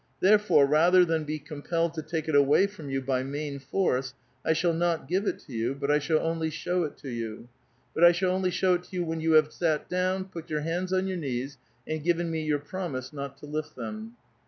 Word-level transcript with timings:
Therefore, 0.19 0.65
rather 0.65 1.05
than 1.05 1.25
be 1.25 1.37
compelled 1.37 1.93
to 1.93 2.01
take 2.01 2.27
it 2.27 2.33
away 2.33 2.65
from 2.65 2.89
yon 2.89 3.03
by 3.05 3.21
main 3.21 3.59
force, 3.59 4.15
I 4.43 4.51
shall 4.51 4.73
not 4.73 5.07
give 5.07 5.27
it 5.27 5.37
to 5.41 5.53
you, 5.53 5.75
but 5.75 5.91
I 5.91 5.99
shall 5.99 6.17
only 6.19 6.49
show 6.49 6.83
it 6.85 6.97
to 7.03 7.09
you. 7.11 7.49
But 7.93 8.03
I 8.03 8.11
shall 8.11 8.31
only 8.31 8.49
show 8.49 8.73
it 8.73 8.83
to 8.85 8.95
yon 8.97 9.05
when 9.05 9.21
you 9.21 9.33
have 9.33 9.53
sat 9.53 9.87
down, 9.89 10.25
put 10.25 10.49
your 10.49 10.61
hands 10.61 10.91
on 10.91 11.05
your 11.05 11.17
knees, 11.17 11.59
and 11.87 12.03
given 12.03 12.31
me 12.31 12.41
your 12.43 12.57
promise 12.57 13.13
not 13.13 13.37
to 13.41 13.45
lift 13.45 13.75
them." 13.75 14.13